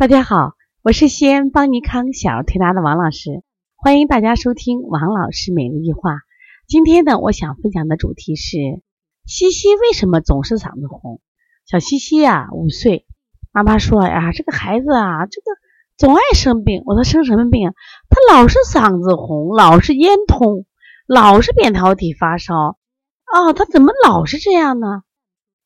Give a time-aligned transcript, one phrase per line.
[0.00, 3.42] 大家好，我是西安邦尼康小儿推拿的王老师，
[3.76, 6.20] 欢迎大家收听王老师每日一话。
[6.66, 8.56] 今天呢，我想分享的主题是
[9.26, 11.20] 西西为什么总是嗓子红？
[11.66, 13.04] 小西西呀，五岁，
[13.52, 15.50] 妈妈说呀，这个孩子啊，这个
[15.98, 16.82] 总爱生病。
[16.86, 17.74] 我说生什么病？
[18.08, 20.64] 他老是嗓子红，老是咽痛，
[21.06, 22.78] 老是扁桃体发烧。
[23.30, 25.02] 哦，他怎么老是这样呢？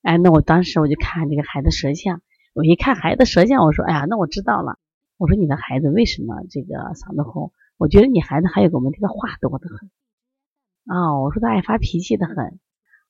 [0.02, 2.20] 哎，那我当时我就看这个孩子舌象。
[2.54, 4.78] 我一看孩子舌象，我说：“哎呀，那我知道了。
[5.16, 7.50] 我说你的孩子为什么这个嗓子红？
[7.78, 9.90] 我觉得你孩子还有个问题，他话多得很。
[10.86, 12.60] 啊，我说他爱发脾气的很。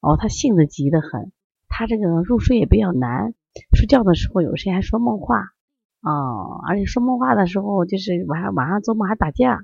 [0.01, 1.31] 哦，他性子急得很。
[1.69, 3.35] 他这个入睡也比较难，
[3.77, 5.43] 睡觉的时候有时还说梦话。
[6.01, 9.57] 哦，而且说梦话的时候就是晚上晚上做梦还打架。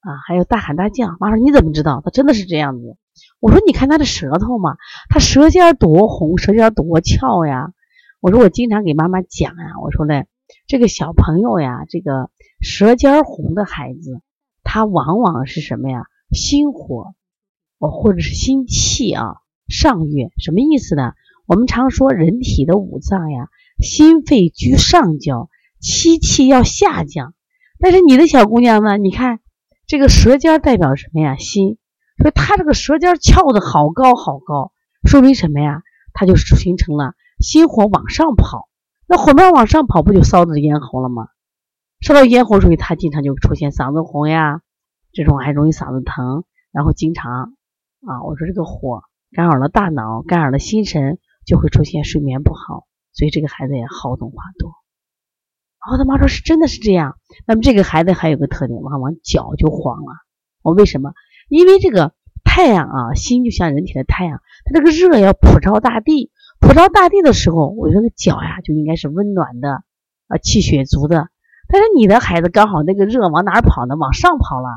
[0.00, 1.14] 啊，还有大喊大叫。
[1.20, 2.00] 妈说你怎么知道？
[2.02, 2.96] 他真的是这样子。
[3.38, 4.76] 我说你看他的舌头嘛，
[5.10, 7.74] 他舌尖多红，舌尖多翘呀。”
[8.20, 10.26] 我说我经常给妈妈讲呀，我说嘞，
[10.66, 12.28] 这个小朋友呀，这个
[12.60, 14.20] 舌尖红的孩子，
[14.62, 16.02] 他往往是什么呀？
[16.30, 17.14] 心火，
[17.78, 19.36] 哦，或者是心气啊
[19.68, 21.14] 上越，什么意思呢？
[21.46, 25.48] 我们常说人体的五脏呀，心肺居上焦，
[25.80, 27.32] 气气要下降。
[27.78, 28.98] 但是你的小姑娘呢？
[28.98, 29.40] 你看
[29.86, 31.36] 这个舌尖代表什么呀？
[31.36, 31.78] 心，
[32.18, 34.72] 所以她这个舌尖翘的好高好高，
[35.08, 35.80] 说明什么呀？
[36.12, 37.14] 它就形成了。
[37.40, 38.68] 心火往上跑，
[39.06, 41.28] 那火苗往上跑，不就烧的咽喉了吗？
[42.00, 44.62] 烧到咽喉，所以他经常就出现嗓子红呀，
[45.12, 47.54] 这种还容易嗓子疼，然后经常
[48.06, 49.02] 啊，我说这个火
[49.32, 54.70] 干扰了大脑，干扰了心神，就会出现睡眠不好，所以这个孩子也好动话多。
[55.84, 57.16] 然后他妈说是真的是这样。
[57.46, 60.12] 那么这个孩子还有个特点，往往脚就黄了。
[60.62, 61.12] 我为什么？
[61.48, 62.12] 因为这个
[62.44, 66.30] 太阳啊，心就像人体的太阳，它这个热要普照大地。
[66.60, 69.82] 普照大地的时候，我这个脚呀就应该是温暖的，
[70.28, 71.28] 啊，气血足的。
[71.68, 73.96] 但是你的孩子刚好那个热往哪儿跑呢？
[73.96, 74.68] 往上跑了，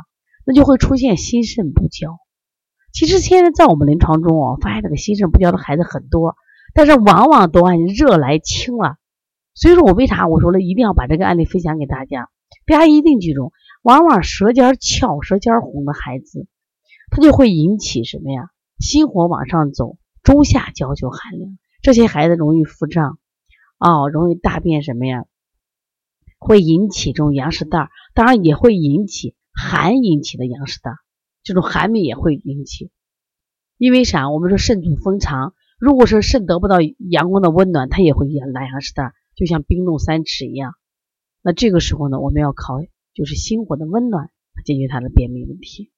[0.45, 2.17] 那就会出现心肾不交。
[2.91, 6.35] 其实现在在我们临床中哦，发现这个心肾不交的孩子很多，
[6.73, 8.95] 但是往往都按热来清了。
[9.53, 12.29] 所以说我为啥我说了一定要把这个案例分享给大家？
[12.65, 16.47] 大家一定记住，往往舌尖翘、舌尖红的孩子，
[17.11, 18.49] 他就会引起什么呀？
[18.79, 21.57] 心火往上走，中下焦就寒凉。
[21.83, 23.19] 这些孩子容易腹胀，
[23.77, 25.25] 哦，容易大便什么呀？
[26.39, 30.97] 会引起这种羊屎蛋儿，当然也会引起寒引起的羊屎蛋儿，
[31.43, 32.89] 这种寒病也会引起。
[33.77, 34.29] 因为啥？
[34.29, 40.75] 我们说肾主封藏，如果说肾得不到阳光的温暖，它也会拉羊屎蛋儿，就像冰冻三尺一样。
[41.41, 42.79] 那这个时候呢，我们要靠
[43.13, 44.29] 就是心火的温暖
[44.63, 45.91] 解决他的便秘问题。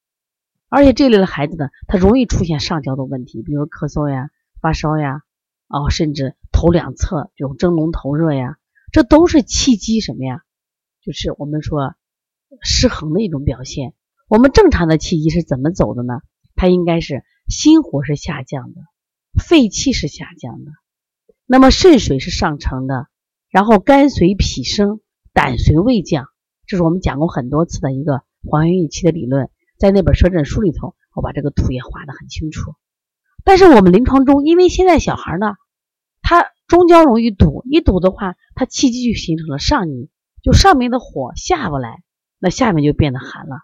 [0.68, 5.22] 而且这类的孩子呢，他容易出现上焦的问题，比如咳嗽呀、发烧呀。
[5.68, 8.58] 哦，甚至头两侧这种蒸笼头热呀，
[8.92, 10.42] 这都是气机什么呀？
[11.02, 11.96] 就是我们说
[12.62, 13.94] 失衡的一种表现。
[14.28, 16.22] 我们正常的气机是怎么走的呢？
[16.56, 18.82] 它应该是心火是下降的，
[19.44, 20.72] 肺气是下降的，
[21.46, 23.08] 那么肾水是上升的，
[23.50, 25.02] 然后肝随脾升，
[25.34, 26.28] 胆随胃降。
[26.66, 32.74] 这是我们讲过很多次的一个还原预期的理论，在那本舌诊书里头，我把这个图也画得很清楚。
[33.46, 35.54] 但是我们临床中，因为现在小孩呢，
[36.22, 40.10] 他中焦容易堵，一堵的话，他气机就形成了上逆，
[40.42, 42.02] 就上面的火下不来，
[42.40, 43.60] 那下面就变得寒了，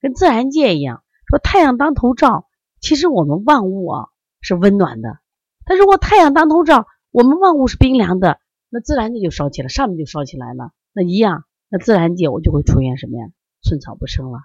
[0.00, 2.46] 跟自然界一样，说太阳当头照，
[2.80, 4.08] 其实我们万物啊
[4.40, 5.18] 是温暖的，
[5.64, 8.38] 但如果太阳当头照，我们万物是冰凉的，
[8.70, 13.26] 那自然界就烧起来，上面就烧起来了，那一样，那自然界我就会出现什么呀？
[13.62, 14.38] 寸草不生了。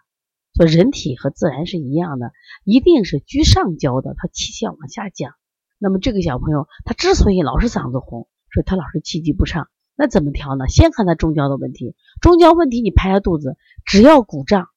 [0.54, 2.32] 所以人体和自然是一样的，
[2.64, 5.34] 一定是居上焦的，他气血往下降。
[5.78, 10.68] 那么这个小朋友他之所以老是嗓子红，所以他老是气机不上，那怎么调呢？
[10.68, 14.70] 先看他中焦的问题，中焦问题你拍下肚子，只要鼓胀，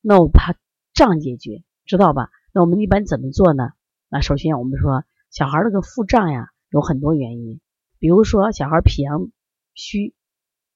[0.00, 0.54] 那我把
[0.94, 2.30] 胀解决，知道吧？
[2.52, 3.70] 那我们一般怎么做呢？
[4.08, 7.60] 那首先我们说小孩那个腹胀呀，有很多原因，
[7.98, 9.30] 比如说小孩脾阳
[9.74, 10.14] 虚，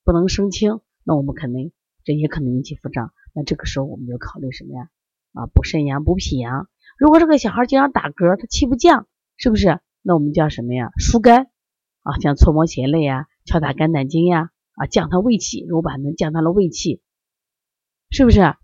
[0.05, 1.73] 不能生清，那我们肯定
[2.05, 3.13] 这也可能引起腹胀。
[3.35, 4.89] 那这个时候我们就考虑什么呀？
[5.33, 6.69] 啊，补肾阳，补脾阳。
[6.99, 9.07] 如果这个小孩经常打嗝，他气不降，
[9.37, 9.79] 是不是？
[10.03, 10.91] 那我们叫什么呀？
[10.99, 11.49] 疏肝
[12.03, 17.01] 啊，像搓摩胁肋呀，敲打肝胆经呀，啊，降他胃气，揉板能降他的胃气，
[18.11, 18.55] 是不是？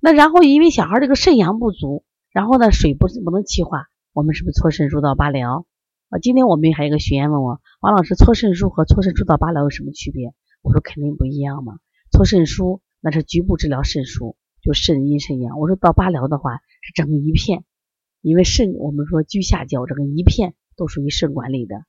[0.00, 5.64] 那然后因为小孩这个肾阳不足，然后呢水不不能气化，我们是不是搓肾疏导八髎？
[6.08, 10.34] 啊，今天我们还有个学员问我，王老师搓肾疏和搓肾疏导八髎有什么区别？
[10.62, 11.78] 我说肯定不一样嘛，
[12.10, 12.80] 搓肾疏。
[13.00, 15.58] 那是局部治疗肾疏，就肾阴肾阳。
[15.58, 17.64] 我说到八髎的话是整个一片，
[18.20, 21.84] 因为肾我们说居下焦，整个一片都属于肾管理的。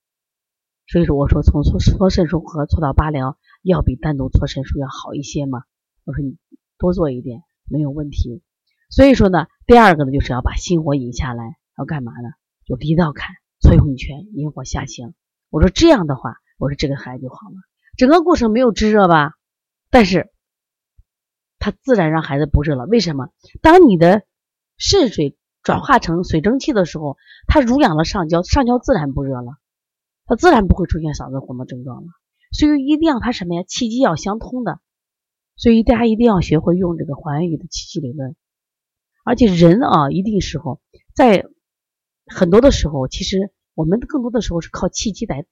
[0.88, 5.64] 所以说我说从搓搓肾腧和搓到八髎，要比单独搓肾腧要好一些嘛。
[6.06, 6.38] 我说你
[6.78, 8.42] 多做一点没有问题。
[8.90, 12.30] 所以说呢，第二个呢就是要把心火引下来，要干嘛呢？
[12.66, 15.14] 就离道坎，搓涌泉，引火下行。
[15.50, 17.56] 我说这样的话，我说这个孩子就好了。
[17.98, 19.34] 整个过程没有炙热吧？
[19.90, 20.32] 但是
[21.60, 22.86] 它自然让孩子不热了。
[22.86, 23.30] 为什么？
[23.62, 24.24] 当你的
[24.78, 27.18] 肾水转化成水蒸气的时候，
[27.48, 29.58] 它濡养了上焦，上焦自然不热了，
[30.26, 32.08] 它自然不会出现嗓子红的症状了。
[32.52, 33.64] 所以一定要它什么呀？
[33.68, 34.80] 气机要相通的。
[35.56, 38.36] 所以大家一定要学会用这个还原语的气机理论。
[39.26, 40.80] 而且人啊，一定时候
[41.14, 41.46] 在
[42.28, 45.46] 很多的时候，其实我们更多的时候是靠气机来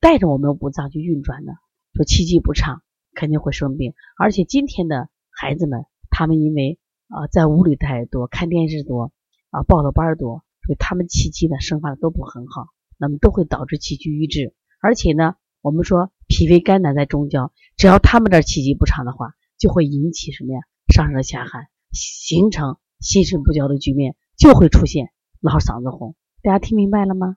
[0.00, 1.52] 带着我们五脏去运转的。
[1.94, 2.82] 说气机不畅，
[3.14, 3.92] 肯定会生病。
[4.16, 9.12] 而且今天的孩子们，他们因为啊在屋里待多，看电视多，
[9.50, 12.66] 啊报的班多，所以他们气机呢生发的都不很好，
[12.98, 14.54] 那么都会导致气虚瘀滞。
[14.80, 20.60] 而且呢，我们说脾胃肝胆在中焦，只要他们这气机不畅的话，就会引起什么呀？
[20.94, 22.76] 上热下寒，形成。
[23.02, 27.36] 心肾不交的局面就会出现老嗓子红，大家听明白了吗？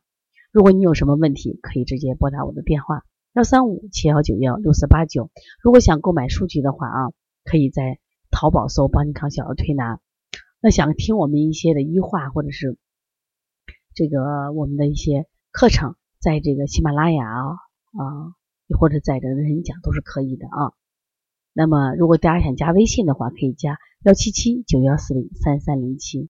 [0.51, 3.01] 如果你有什么问题，可以直接拨打我的电话
[3.33, 5.31] 幺三五七幺九幺六四八九。
[5.63, 7.09] 如果想购买书籍的话啊，
[7.45, 8.00] 可以在
[8.31, 10.01] 淘宝搜“邦尼康小儿推拿”。
[10.59, 12.77] 那想听我们一些的医话或者是
[13.94, 17.44] 这个我们的一些课程，在这个喜马拉雅啊
[17.94, 18.33] 啊，
[18.77, 20.74] 或者在这个人讲都是可以的啊。
[21.53, 26.24] 那么，如果大家想加微信的话，可以加幺七七九幺四零三三零七。